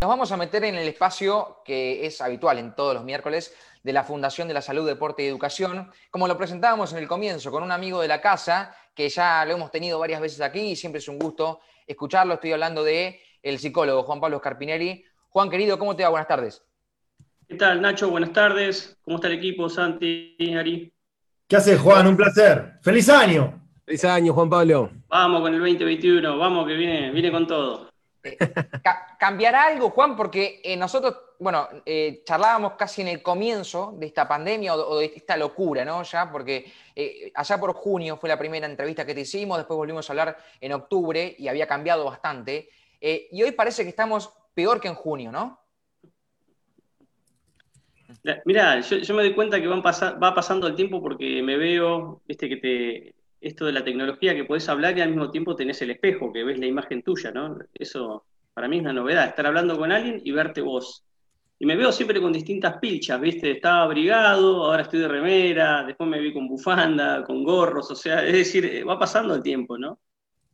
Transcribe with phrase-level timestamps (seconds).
[0.00, 3.52] Nos vamos a meter en el espacio que es habitual en todos los miércoles
[3.82, 7.50] de la Fundación de la Salud, Deporte y Educación, como lo presentábamos en el comienzo,
[7.50, 10.76] con un amigo de la casa, que ya lo hemos tenido varias veces aquí y
[10.76, 12.34] siempre es un gusto escucharlo.
[12.34, 15.04] Estoy hablando de el psicólogo Juan Pablo Scarpinelli.
[15.30, 16.10] Juan, querido, ¿cómo te va?
[16.10, 16.62] Buenas tardes.
[17.48, 18.08] ¿Qué tal, Nacho?
[18.08, 18.96] Buenas tardes.
[19.02, 20.92] ¿Cómo está el equipo, Santi, Ari?
[21.48, 22.06] ¿Qué haces, Juan?
[22.06, 22.74] Un placer.
[22.82, 23.68] ¡Feliz año!
[23.84, 24.92] ¡Feliz año, Juan Pablo!
[25.08, 27.87] Vamos con el 2021, vamos que viene, viene con todo.
[29.18, 30.16] ¿Cambiará algo, Juan?
[30.16, 35.06] Porque eh, nosotros, bueno, eh, charlábamos casi en el comienzo de esta pandemia o, de
[35.06, 36.02] esta locura, ¿no?
[36.02, 40.08] Ya, porque eh, allá por junio fue la primera entrevista que te hicimos, después volvimos
[40.08, 42.68] a hablar en octubre y había cambiado bastante.
[43.00, 45.60] y hoy parece que estamos peor que en junio, ¿no?
[48.44, 53.14] Mira, yo, me doy cuenta que va pasando el tiempo porque me veo, viste, que
[53.40, 56.44] esto de la tecnología que podés hablar y al mismo tiempo tenés el espejo, que
[56.44, 57.58] ves la imagen tuya, ¿no?
[57.74, 58.24] Eso
[58.58, 61.04] para mí es una novedad, estar hablando con alguien y verte vos.
[61.60, 63.52] Y me veo siempre con distintas pilchas, ¿viste?
[63.52, 68.26] Estaba abrigado, ahora estoy de remera, después me vi con bufanda, con gorros, o sea,
[68.26, 70.00] es decir, eh, va pasando el tiempo, ¿no?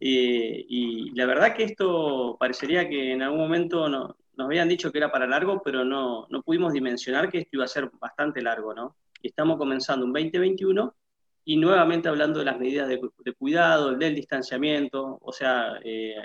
[0.06, 4.98] y la verdad que esto parecería que en algún momento no, nos habían dicho que
[4.98, 8.75] era para largo, pero no, no pudimos dimensionar que esto iba a ser bastante largo,
[8.75, 8.97] ¿no?
[9.23, 10.95] Y estamos comenzando un 2021
[11.45, 13.00] y nuevamente hablando de las medidas de,
[13.34, 16.17] cuidado, del distanciamiento, o sea, eh,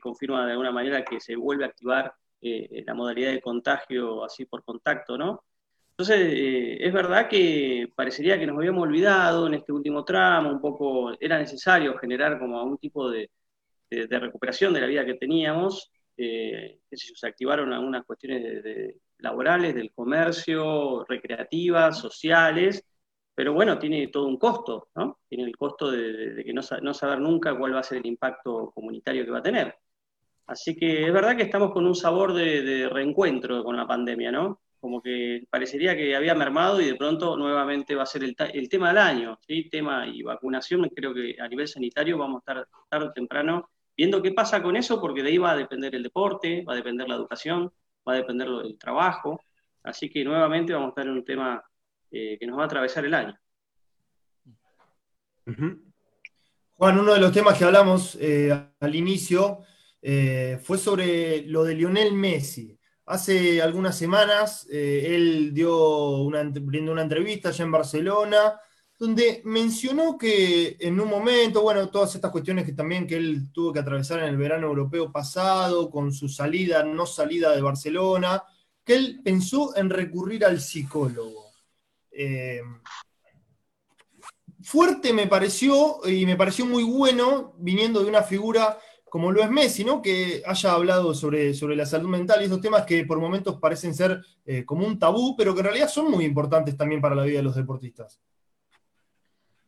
[0.00, 4.44] confirma de alguna manera que se vuelve a activar eh, la modalidad de contagio así
[4.44, 5.44] por contacto, ¿no?
[5.90, 10.60] Entonces, eh, es verdad que parecería que nos habíamos olvidado en este último tramo, un
[10.60, 13.30] poco era necesario generar como algún tipo de,
[13.90, 21.04] recuperación de la vida que teníamos, que se activaron algunas cuestiones de, laborales, del comercio,
[21.04, 22.84] recreativas, sociales,
[23.38, 25.20] pero bueno, tiene todo un costo, ¿no?
[25.28, 29.24] Tiene el costo de, que no, saber nunca cuál va a ser el impacto comunitario
[29.24, 29.76] que va a tener.
[30.48, 34.62] Así que es verdad que estamos con un sabor de, reencuentro con la pandemia, ¿no?
[34.80, 38.88] Como que parecería que había mermado y de pronto nuevamente va a ser el, tema
[38.88, 39.68] del año, ¿sí?
[39.68, 44.22] Tema y vacunación, creo que a nivel sanitario vamos a estar tarde o temprano viendo
[44.22, 47.06] qué pasa con eso, porque de ahí va a depender el deporte, va a depender
[47.08, 47.70] la educación,
[48.08, 49.42] va a depender el trabajo.
[49.82, 51.62] Así que nuevamente vamos a estar en un tema
[52.10, 53.38] eh, que nos va a atravesar el año.
[56.76, 59.64] Juan, uno de los temas que hablamos eh, al inicio
[60.02, 62.78] eh, fue sobre lo de Lionel Messi.
[63.06, 66.28] Hace algunas semanas él dio
[66.60, 68.60] brindó una entrevista allá en Barcelona
[68.98, 73.72] donde mencionó que en un momento, bueno, todas estas cuestiones que también que él tuvo
[73.72, 78.42] que atravesar en el verano europeo pasado, con su salida, no salida de Barcelona,
[78.84, 81.46] que él pensó en recurrir al psicólogo.
[82.10, 82.60] Eh,
[84.62, 88.78] fuerte me pareció y me pareció muy bueno viniendo de una figura
[89.10, 90.02] como lo es Messi, ¿no?
[90.02, 93.94] que haya hablado sobre, sobre la salud mental y esos temas que por momentos parecen
[93.94, 97.24] ser eh, como un tabú, pero que en realidad son muy importantes también para la
[97.24, 98.20] vida de los deportistas.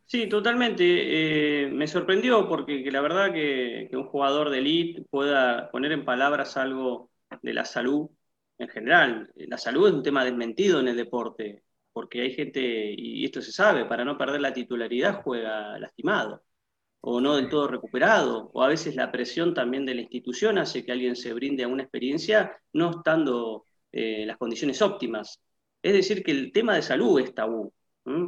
[0.05, 0.83] Sí, totalmente.
[0.83, 6.03] Eh, me sorprendió porque la verdad que, que, un jugador de elite pueda poner en
[6.03, 7.09] palabras algo
[7.41, 8.09] de la salud
[8.57, 9.31] en general.
[9.35, 11.63] La salud es un tema desmentido en el deporte
[11.93, 12.61] porque hay gente,
[12.97, 16.43] y esto se sabe, para no perder la titularidad juega lastimado,
[17.01, 20.85] o no del todo recuperado, o a veces la presión también de la institución hace
[20.85, 25.41] que alguien se brinde a una experiencia no estando en eh, las condiciones óptimas.
[25.81, 27.73] Es decir, que el tema de salud es tabú.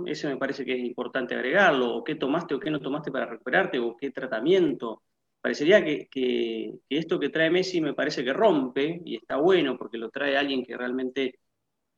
[0.05, 3.25] Eso me parece que es importante agregarlo, o qué tomaste o qué no tomaste para
[3.25, 5.03] recuperarte, o qué tratamiento.
[5.41, 9.97] Parecería que, que esto que trae Messi me parece que rompe, y está bueno porque
[9.97, 11.39] lo trae alguien que realmente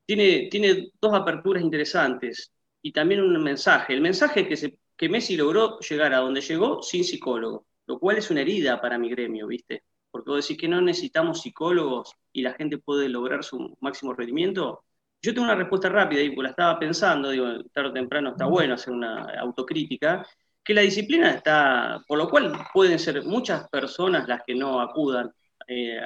[0.06, 3.94] tiene, dos aperturas interesantes y también un mensaje.
[3.94, 8.18] El mensaje es que, que Messi logró llegar a donde llegó sin psicólogo, lo cual
[8.18, 9.84] es una herida para mi gremio, ¿viste?
[10.10, 14.84] Porque vos decís que no necesitamos psicólogos y la gente puede lograr su máximo rendimiento.
[15.22, 18.76] Yo tengo una respuesta rápida y la estaba pensando, digo, tarde o temprano está bueno
[18.76, 20.26] hacer una autocrítica,
[20.64, 25.32] que la disciplina está, por lo cual pueden ser muchas personas las que no acudan
[25.68, 26.00] eh,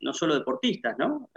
[0.00, 1.30] no solo deportistas, ¿no?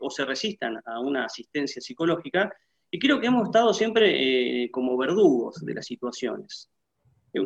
[0.00, 2.52] o se resistan a una asistencia psicológica,
[2.90, 6.70] y creo que hemos estado siempre eh, como verdugos de las situaciones.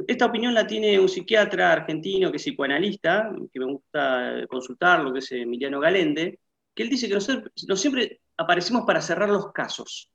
[0.06, 5.18] Esta opinión la tiene un psiquiatra argentino que es psicoanalista, que me gusta consultarlo, que
[5.18, 6.38] es Emiliano Galende,
[6.72, 10.08] que él dice que nosotros no siempre aparecemos para cerrar los casos.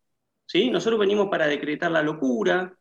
[0.46, 0.70] ¿sí?
[0.70, 2.74] Nosotros venimos para decretar la locura.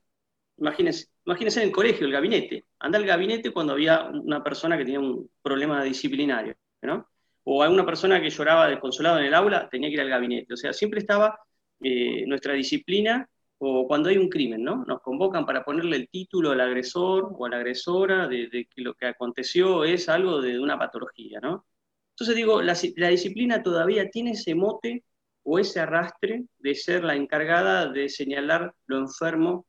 [0.59, 2.63] Imagínense, imagínense en el colegio, el gabinete.
[2.79, 6.55] Anda al gabinete cuando había una persona que tenía un problema disciplinario.
[6.83, 7.09] ¿no?
[7.45, 10.55] o alguna persona que lloraba desconsolado en el aula tenía que ir al gabinete.
[10.55, 11.39] O sea, siempre estaba
[11.81, 13.29] eh, nuestra disciplina
[13.59, 14.85] o cuando hay un crimen, ¿no?
[14.85, 18.95] Nos convocan para ponerle el título al agresor o a la agresora de, que lo
[18.95, 21.67] que aconteció es algo de, una patología, ¿no?
[22.11, 25.05] Entonces digo, la, disciplina todavía tiene ese mote
[25.43, 29.67] o ese arrastre de ser la encargada de señalar lo enfermo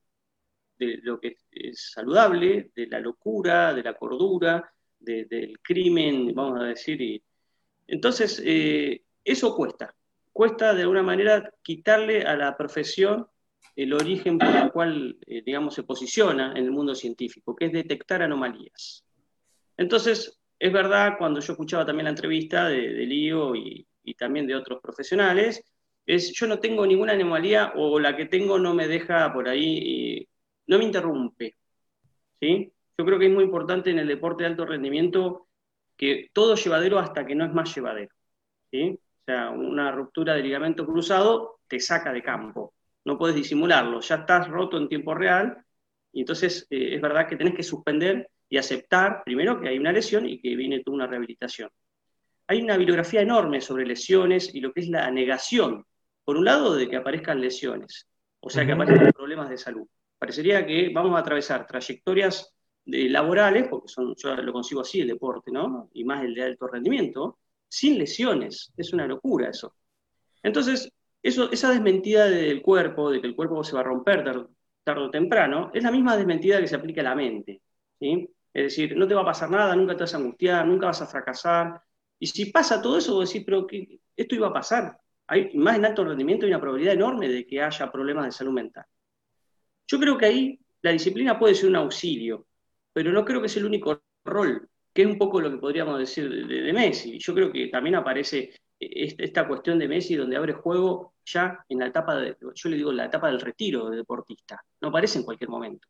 [0.78, 4.69] de lo que es saludable, de la locura, de la cordura,
[5.00, 7.02] del crimen, vamos a decir.
[7.02, 7.24] Y,
[7.88, 9.96] entonces, eh, eso cuesta.
[10.36, 13.26] Cuesta de alguna manera quitarle a la profesión
[13.74, 17.72] el origen por el cual, eh, digamos, se posiciona en el mundo científico, que es
[17.72, 19.06] detectar anomalías.
[19.78, 24.82] Entonces, es verdad, cuando yo escuchaba también la entrevista de, de y, también de otros
[24.82, 25.64] profesionales,
[26.06, 30.28] es yo no tengo ninguna anomalía o la que tengo no me deja por ahí,
[30.68, 31.56] no me interrumpe.
[32.42, 32.74] ¿sí?
[32.98, 35.48] Yo creo que es muy importante en el deporte de alto rendimiento
[35.96, 38.14] que todo llevadero hasta que no es más llevadero.
[38.70, 39.00] ¿sí?
[39.27, 42.75] O sea, una ruptura de ligamento cruzado te saca de campo
[43.06, 45.63] no puedes disimularlo, ya estás roto en tiempo real,
[46.12, 49.92] y entonces eh, es verdad que tenés que suspender y aceptar, primero, que hay una
[49.92, 51.69] lesión y que viene toda una rehabilitación.
[52.48, 55.86] Hay una bibliografía enorme sobre lesiones y lo que es la negación,
[56.24, 58.07] por un lado, de que aparezcan lesiones,
[58.39, 59.88] o sea, que aparezcan problemas de salud.
[60.18, 62.54] Parecería que vamos a atravesar trayectorias
[62.86, 65.89] laborales, porque son, yo lo consigo así el deporte, ¿no?
[65.94, 68.72] Y más el de alto rendimiento, sin lesiones.
[68.78, 69.76] Es una locura eso.
[70.44, 70.92] Entonces,
[71.22, 74.24] esa desmentida del cuerpo, de que el cuerpo se va a romper
[74.84, 77.62] tarde, o temprano, es la misma desmentida que se aplica a la mente.
[78.00, 78.30] ¿sí?
[78.54, 81.02] Es decir, no te va a pasar nada, nunca te vas a angustiar, nunca vas
[81.02, 81.82] a fracasar.
[82.20, 84.98] Y si pasa todo eso, vos decís, pero ¿qué, esto iba a pasar.
[85.28, 88.54] Hay, más en alto rendimiento hay una probabilidad enorme de que haya problemas de salud
[88.54, 88.86] mental.
[89.88, 92.48] Yo creo que ahí la disciplina puede ser un auxilio,
[92.94, 96.00] pero no creo que sea el único rol, que es un poco lo que podríamos
[96.00, 97.19] decir de, de Messi.
[97.19, 101.88] Yo creo que también aparece esta cuestión de Messi donde abre juego ya en la
[101.88, 104.63] etapa, de, yo le digo, la etapa del retiro de deportista.
[104.80, 105.86] No aparece en cualquier momento.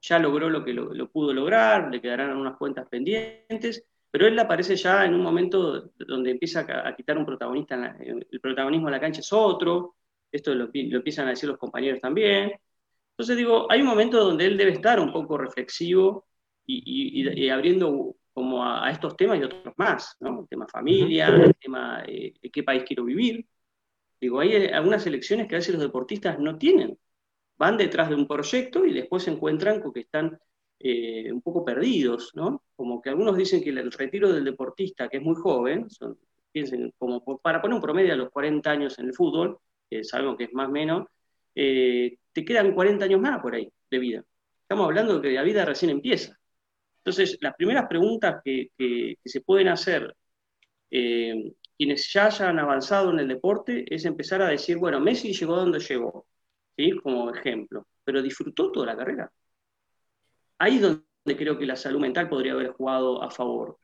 [0.00, 4.74] Ya logró lo que lo, pudo lograr, le quedarán unas cuentas pendientes, pero él aparece
[4.74, 9.20] ya en un momento donde empieza a, quitar un protagonista, el protagonismo en la cancha
[9.20, 9.94] es otro,
[10.32, 12.52] esto lo, empiezan a decir los compañeros también.
[13.12, 16.26] Entonces digo, hay un momento donde él debe estar un poco reflexivo
[16.66, 20.42] y abriendo como a, estos temas y otros más, ¿no?
[20.42, 23.44] El tema familia, el tema eh, de qué país quiero vivir.
[24.20, 26.96] Digo, hay eh, algunas elecciones que a veces los deportistas no tienen.
[27.56, 30.38] Van detrás de un proyecto y después se encuentran con que están
[30.78, 32.62] eh, un poco perdidos, ¿no?
[32.76, 36.16] Como que algunos dicen que el retiro del deportista, que es muy joven, son,
[36.52, 39.58] piensen, como para poner un promedio a los 40 años en el fútbol,
[39.90, 41.08] que sabemos que es más o menos,
[41.52, 44.24] te quedan 40 años más por ahí de vida.
[44.62, 46.37] Estamos hablando de que la vida recién empieza.
[46.98, 48.70] Entonces, las primeras preguntas que,
[49.24, 50.14] se pueden hacer
[50.90, 55.56] eh, quienes ya hayan avanzado en el deporte es empezar a decir, bueno, Messi llegó
[55.56, 56.26] donde llegó,
[56.76, 56.90] ¿sí?
[57.02, 59.30] como ejemplo, pero disfrutó toda la carrera.
[60.58, 63.78] Ahí es donde creo que la salud mental podría haber jugado a favor.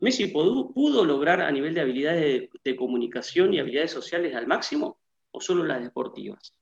[0.00, 5.00] ¿Messi pudo, lograr a nivel de habilidades de, comunicación y habilidades sociales al máximo
[5.30, 6.54] o solo las deportivas?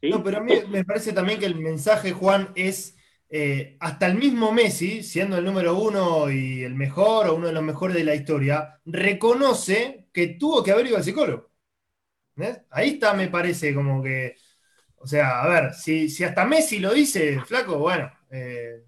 [0.00, 2.96] No, pero a mí me parece también que el mensaje, Juan, es
[3.28, 7.52] eh, hasta el mismo Messi, siendo el número uno y el mejor o uno de
[7.52, 11.50] los mejores de la historia, reconoce que tuvo que haber ido al psicólogo.
[12.70, 14.36] Ahí está, me parece, como que.
[14.96, 18.84] O sea, a ver, si, hasta Messi lo dice, flaco, bueno, eh,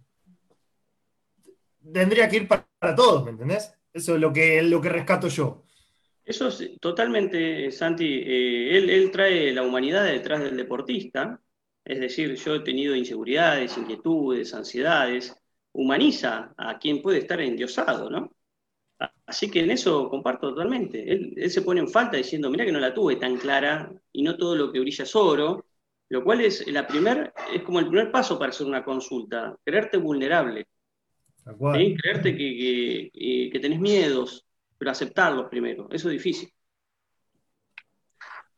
[1.92, 3.74] tendría que ir para, todos, ¿me entendés?
[3.92, 5.64] Eso es lo que, lo que rescato yo.
[6.24, 8.22] Eso es totalmente, Santi.
[8.24, 11.40] Eh, él, él, trae la humanidad detrás del deportista
[11.86, 15.34] es decir, yo he tenido inseguridades, inquietudes, ansiedades.
[15.72, 18.32] Humaniza a quien puede estar endiosado, ¿no?
[19.26, 21.12] Así que en eso comparto totalmente.
[21.12, 24.36] Él, se pone en falta diciendo, mira que no la tuve tan clara y no
[24.36, 25.66] todo lo que brilla es oro,
[26.08, 29.96] lo cual es, la primer, es como el primer paso para hacer una consulta, creerte
[29.98, 30.66] vulnerable.
[31.44, 34.44] Creerte que, que tenés miedos,
[34.76, 35.88] pero aceptarlos primero.
[35.92, 36.48] Eso es difícil.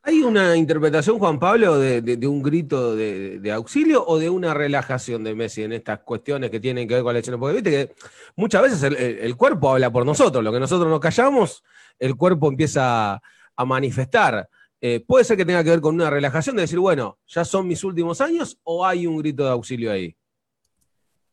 [0.09, 5.35] ¿Hay una interpretación, Juan Pablo, de, un grito de, auxilio o de una relajación de
[5.35, 7.39] Messi en estas cuestiones que tienen que ver con la lesiones?
[7.39, 7.93] Porque viste que
[8.35, 11.63] muchas veces el, cuerpo habla por nosotros, lo que nosotros nos callamos,
[11.99, 13.21] el cuerpo empieza
[13.55, 14.49] a manifestar.
[14.81, 17.67] Eh, ¿Puede ser que tenga que ver con una relajación de decir, bueno, ya son
[17.67, 20.15] mis últimos años o hay un grito de auxilio ahí?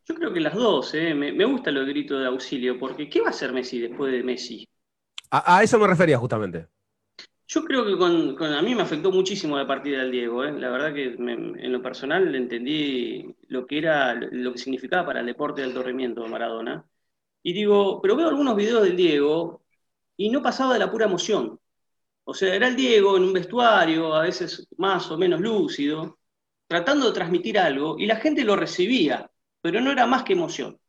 [0.04, 1.14] Yo creo que las dos, eh.
[1.14, 4.22] me, me, gusta lo grito de auxilio, porque ¿qué va a hacer Messi después de
[4.22, 4.68] Messi?
[5.30, 6.68] a eso me refería justamente.
[7.48, 10.44] Yo creo que con, a mí me afectó muchísimo la partida del Diego.
[10.44, 10.52] ¿eh?
[10.52, 15.26] La verdad que en lo personal entendí lo que era, lo que significaba para el
[15.26, 16.84] deporte de alto rendimiento de Maradona.
[17.42, 19.62] Y digo, pero veo algunos videos del Diego
[20.16, 21.60] y no pasaba de la pura emoción.
[22.24, 26.18] O sea, era el Diego en un vestuario, a veces más o menos lúcido,
[26.66, 30.80] tratando de transmitir algo y la gente lo recibía, pero no era más que emoción.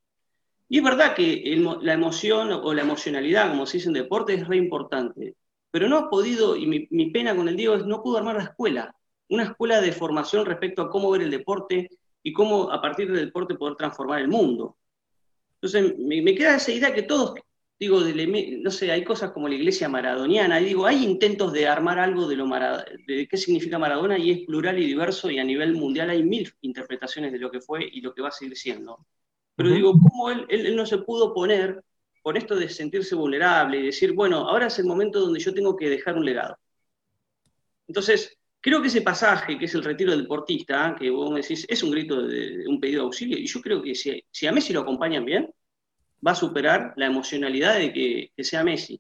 [0.70, 1.44] Y es verdad que
[1.82, 5.36] la emoción o la emocionalidad, como se dice en deporte, es re importante.
[5.72, 8.44] Pero no ha podido, y mi, pena con el Diego es no pudo armar la
[8.44, 8.96] escuela.
[9.30, 11.90] Una escuela de formación respecto a cómo ver el deporte
[12.24, 14.78] y cómo a partir del deporte poder transformar el mundo.
[15.62, 17.34] Entonces, me, me queda esa idea que todos
[17.80, 22.00] digo, no sé, hay cosas como la iglesia maradoniana, y digo, hay intentos de armar
[22.00, 22.48] algo de lo
[23.08, 26.52] de qué significa Maradona y es plural y diverso y a nivel mundial hay mil
[26.62, 29.06] interpretaciones de lo que fue y lo que va a seguir siendo.
[29.56, 31.84] Pero digo, ¿cómo él, él, no se pudo poner
[32.28, 35.78] por esto de sentirse vulnerable y decir, bueno, ahora es el momento donde yo tengo
[35.78, 36.58] que dejar un legado?
[37.88, 41.82] Entonces, creo que ese pasaje, que es el retiro del deportista, que vos decís, es
[41.84, 44.74] un grito de, un pedido de auxilio, y yo creo que si, si a Messi
[44.74, 45.50] lo acompañan bien,
[46.28, 49.00] va a superar la emocionalidad de que, sea Messi,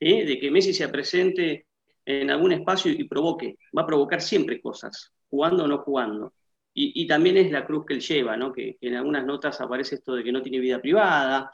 [0.00, 1.66] de que Messi sea presente
[2.06, 6.32] en algún espacio y provoque, va a provocar siempre cosas, jugando o no jugando.
[6.72, 8.54] Y, también es la cruz que él lleva, ¿no?
[8.54, 11.52] que, en algunas notas aparece esto de que no tiene vida privada,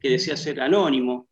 [0.00, 1.28] que, desea ser anónimo.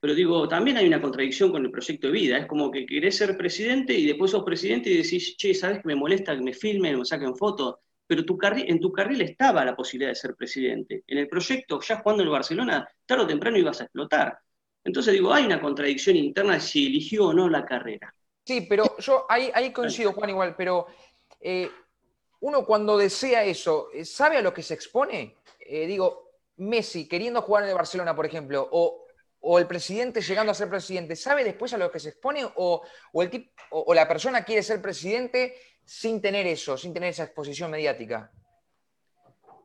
[0.00, 2.38] Pero digo, también hay una contradicción con el proyecto de vida.
[2.38, 5.88] Es como que querés ser presidente y después sos presidente y decís, che, ¿sabes que
[5.88, 7.76] me molesta que me filmen, me saquen fotos?
[8.10, 11.04] pero tu en tu carril estaba la posibilidad de ser presidente.
[11.06, 14.36] En el proyecto, ya jugando en el Barcelona, tarde o temprano ibas a explotar.
[14.82, 18.12] Entonces digo, hay una contradicción interna de si eligió o no la carrera.
[18.44, 20.88] Sí, pero yo ahí, ahí coincido, Juan, igual, pero
[21.40, 21.70] eh,
[22.40, 25.36] uno cuando desea eso, eh, ¿sabe a lo que se expone?
[25.60, 26.29] Eh, digo,
[26.60, 29.06] Messi queriendo jugar en el Barcelona, por ejemplo, o,
[29.58, 32.44] el presidente llegando a ser presidente, ¿sabe después a lo que se expone?
[32.56, 32.82] ¿O,
[33.14, 38.30] el o la persona quiere ser presidente sin tener eso, sin tener esa exposición mediática?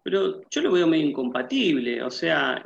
[0.03, 2.63] Pero yo lo veo medio incompatible, o sea,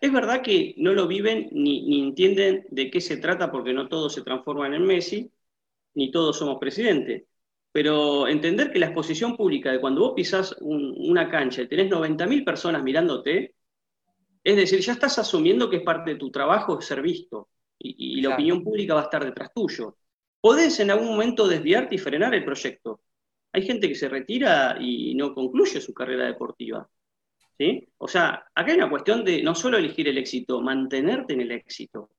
[0.00, 4.14] es verdad que no lo viven ni, entienden de qué se trata porque no todos
[4.14, 5.30] se transforman en Messi,
[5.94, 7.24] ni todos somos presidentes.
[7.72, 12.44] Pero entender que la exposición pública de cuando vos pisás una cancha y tenés 90.000
[12.44, 13.54] personas mirándote,
[14.42, 18.34] es decir, ya estás asumiendo que es parte de tu trabajo ser visto y, la
[18.34, 19.96] opinión pública va a estar detrás tuyo
[20.40, 23.02] podés en algún momento desviarte y frenar el proyecto.
[23.52, 26.88] Hay gente que se retira y no concluye su carrera deportiva.
[27.58, 27.88] ¿sí?
[27.98, 31.52] O sea, acá hay una cuestión de no solo elegir el éxito, mantenerte en el
[31.52, 32.10] éxito.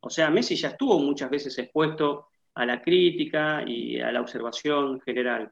[0.00, 5.00] O sea, Messi ya estuvo muchas veces expuesto a la crítica y a la observación
[5.00, 5.50] general.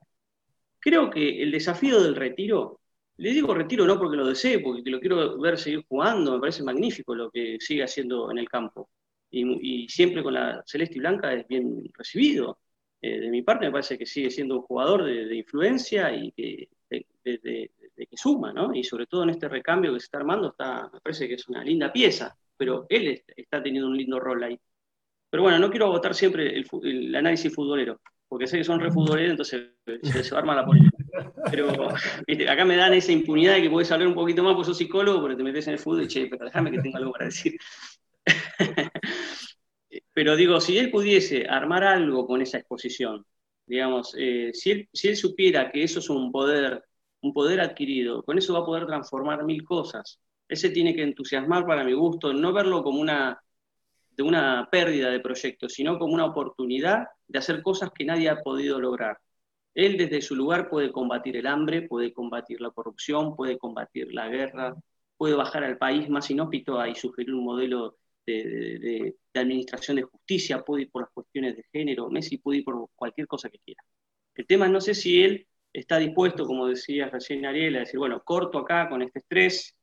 [0.78, 2.80] Creo que el desafío del retiro,
[3.16, 6.62] le digo retiro no porque lo desee, porque lo quiero ver seguir jugando, me parece
[6.62, 8.90] magnífico lo que sigue haciendo en el campo
[9.34, 12.58] y, siempre con la celeste y blanca es bien recibido.
[13.00, 16.68] Eh, de mi parte me parece que sigue siendo un jugador de, influencia y que,
[16.88, 18.74] de, que suma, ¿no?
[18.74, 21.48] Y sobre todo en este recambio que se está armando, está, me parece que es
[21.48, 24.58] una linda pieza, pero él está teniendo un lindo rol ahí.
[25.30, 28.00] Pero bueno, no quiero agotar siempre el, análisis futbolero,
[28.34, 30.96] porque sé que son refutboleros, entonces se, arma la política.
[31.52, 31.70] Pero
[32.50, 35.22] acá me dan esa impunidad de que puedes hablar un poquito más, porque sos psicólogo,
[35.22, 37.56] pero te metes en el fútbol y che, pero déjame que tenga algo para decir.
[40.12, 43.24] Pero digo, si él pudiese armar algo con esa exposición,
[43.66, 46.82] digamos, eh, si, él, si, él, supiera que eso es un poder,
[47.20, 50.18] un poder adquirido, con eso va a poder transformar mil cosas.
[50.48, 53.40] Ese tiene que entusiasmar para mi gusto, no verlo como una,
[54.16, 58.42] de una pérdida de proyecto, sino como una oportunidad de hacer cosas que nadie ha
[58.42, 59.18] podido lograr.
[59.74, 64.28] Él desde su lugar puede combatir el hambre, puede combatir la corrupción, puede combatir la
[64.28, 64.76] guerra,
[65.16, 70.82] puede bajar al país más inhóspito y sugerir un modelo de, administración de justicia, puede
[70.82, 73.82] ir por las cuestiones de género, Messi puede ir por cualquier cosa que quiera.
[74.34, 78.22] El tema no sé si él está dispuesto, como decía recién Ariel, a decir, bueno,
[78.22, 79.74] corto acá con este estrés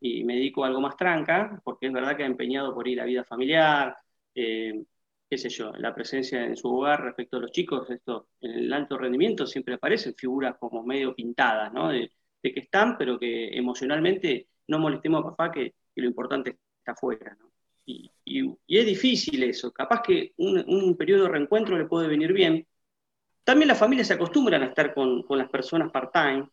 [0.00, 3.00] y me dedico a algo más tranca, porque es verdad que ha empeñado por ir
[3.00, 3.96] a vida familiar,
[4.34, 4.84] eh,
[5.28, 8.72] qué sé yo, la presencia en su hogar respecto a los chicos, esto en el
[8.72, 11.88] alto rendimiento siempre aparecen figuras como medio pintadas, ¿no?
[11.90, 12.12] De,
[12.42, 17.36] que están, pero que emocionalmente no molestemos a papá, que, que lo importante está afuera,
[17.38, 17.48] ¿no?
[17.88, 18.10] y,
[18.68, 19.72] es difícil eso.
[19.72, 22.66] Capaz que un, periodo de reencuentro le puede venir bien.
[23.44, 26.48] También las familias se acostumbran a estar con, las personas part-time,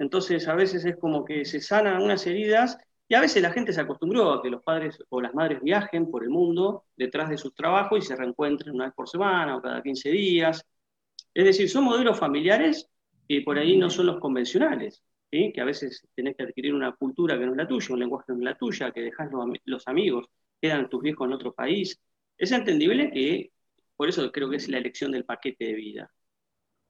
[0.00, 2.78] entonces a veces es como que se sanan unas heridas
[3.08, 6.10] y a veces la gente se acostumbró a que los padres o las madres viajen
[6.10, 9.62] por el mundo detrás de sus trabajos y se reencuentren una vez por semana o
[9.62, 10.64] cada 15 días.
[11.34, 12.88] Es decir, son modelos familiares
[13.28, 17.38] que por ahí no son los convencionales, que a veces tenés que adquirir una cultura
[17.38, 19.30] que no es la tuya, un lenguaje que no es la tuya, que dejás
[19.64, 20.28] los amigos
[20.60, 22.00] quedan tus viejos en otro país.
[22.36, 23.52] Es entendible que,
[23.96, 26.12] por eso creo que es la elección del paquete de vida.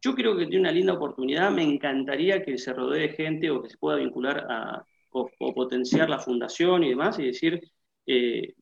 [0.00, 3.62] Yo creo que tiene una linda oportunidad, me encantaría que se rodee de gente o
[3.62, 7.60] que se pueda vincular a, o, potenciar la fundación y demás y decir,
[8.06, 8.54] eh,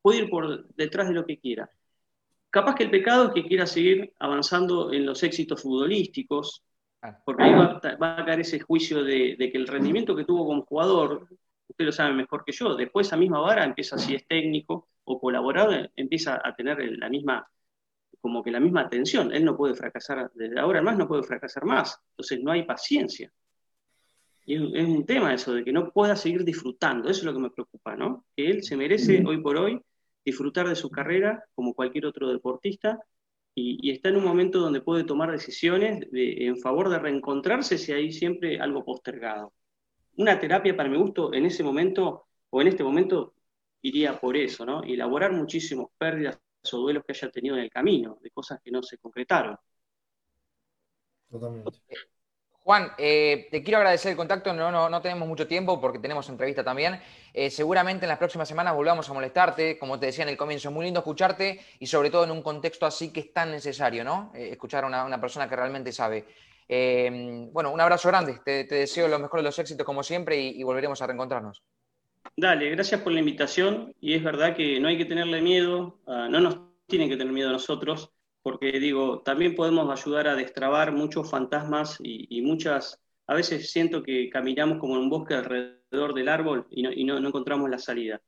[0.00, 1.68] puede ir por detrás de lo que quiera.
[2.50, 6.62] Capaz que el pecado es que quiera seguir avanzando en los éxitos futbolísticos,
[7.24, 7.80] porque ahí va,
[8.18, 11.28] a caer ese juicio de, de, que el rendimiento que tuvo como jugador
[11.68, 12.74] Usted lo sabe mejor que yo.
[12.74, 17.46] Después esa misma vara empieza, si es técnico o colaborador, empieza a tener la misma,
[18.20, 19.32] como que la misma atención.
[19.32, 21.98] Él no puede fracasar, desde ahora más no puede fracasar más.
[22.10, 23.32] Entonces no hay paciencia.
[24.44, 27.08] Y es, un tema eso, de que no pueda seguir disfrutando.
[27.08, 28.24] Eso es lo que me preocupa, ¿no?
[28.36, 29.80] Que él se merece hoy por hoy
[30.24, 33.00] disfrutar de su carrera como cualquier otro deportista
[33.54, 38.12] y, está en un momento donde puede tomar decisiones en favor de reencontrarse si hay
[38.12, 39.52] siempre algo postergado.
[40.16, 43.34] Una terapia, para mi gusto, en ese momento o en este momento
[43.82, 44.84] iría por eso, ¿no?
[44.84, 46.38] Y elaborar muchísimas pérdidas
[46.74, 49.56] o duelos que haya tenido en el camino, de cosas que no se concretaron.
[51.30, 51.80] Totalmente.
[52.66, 56.28] Juan, eh, te quiero agradecer el contacto, no, no, no, tenemos mucho tiempo porque tenemos
[56.28, 57.00] entrevista también.
[57.32, 60.70] Eh, seguramente en las próximas semanas volvamos a molestarte, como te decía en el comienzo,
[60.70, 64.02] es muy lindo escucharte y sobre todo en un contexto así que es tan necesario,
[64.02, 64.32] ¿no?
[64.34, 66.26] Eh, escuchar a una, persona que realmente sabe.
[67.52, 71.00] bueno, un abrazo grande, te, deseo lo mejor de los éxitos como siempre y, volveremos
[71.00, 71.62] a reencontrarnos.
[72.34, 76.40] Dale, gracias por la invitación y es verdad que no hay que tenerle miedo, no
[76.40, 78.10] nos tienen que tener miedo a nosotros
[78.46, 84.30] porque digo, también podemos ayudar a destrabar muchos fantasmas y, muchas, a veces siento que
[84.30, 88.22] caminamos como en un bosque alrededor del árbol y no, encontramos la salida.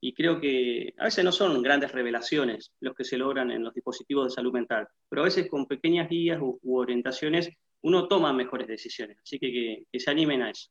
[0.00, 3.74] Y creo que a veces no son grandes revelaciones los que se logran en los
[3.74, 7.50] dispositivos de salud mental, pero a veces con pequeñas guías u, orientaciones
[7.82, 9.18] uno toma mejores decisiones.
[9.22, 10.70] Así que, que se animen a eso.